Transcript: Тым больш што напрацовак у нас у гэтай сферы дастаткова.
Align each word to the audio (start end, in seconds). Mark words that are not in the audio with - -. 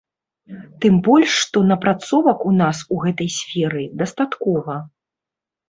Тым 0.85 0.95
больш 1.07 1.35
што 1.41 1.57
напрацовак 1.73 2.43
у 2.53 2.55
нас 2.63 2.81
у 2.97 2.99
гэтай 3.05 3.29
сферы 3.37 3.87
дастаткова. 4.03 4.83